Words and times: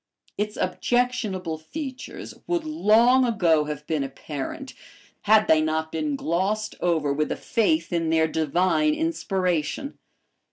Its 0.35 0.57
objectionable 0.57 1.59
features 1.59 2.33
would 2.47 2.63
long 2.63 3.23
ago 3.23 3.65
have 3.65 3.85
been 3.85 4.03
apparent 4.03 4.73
had 5.25 5.47
they 5.47 5.61
not 5.61 5.91
been 5.91 6.15
glossed 6.15 6.73
over 6.79 7.13
with 7.13 7.31
a 7.31 7.35
faith 7.37 7.93
in 7.93 8.09
their 8.09 8.27
divine 8.27 8.95
inspiration. 8.95 9.99